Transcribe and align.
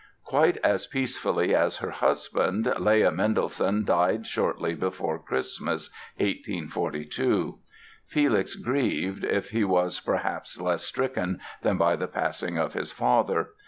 Quite 0.23 0.57
as 0.63 0.87
peacefully 0.87 1.53
as 1.53 1.77
her 1.77 1.91
husband, 1.91 2.73
Leah 2.79 3.11
Mendelssohn 3.11 3.85
died 3.85 4.25
shortly 4.25 4.73
before 4.73 5.19
Christmas, 5.19 5.91
1842. 6.17 7.59
Felix 8.07 8.55
grieved, 8.55 9.23
if 9.23 9.51
he 9.51 9.63
was 9.63 9.99
perhaps 9.99 10.59
less 10.59 10.81
stricken 10.81 11.39
than 11.61 11.77
by 11.77 11.95
the 11.95 12.07
passing 12.07 12.57
of 12.57 12.73
his 12.73 12.91
father. 12.91 13.49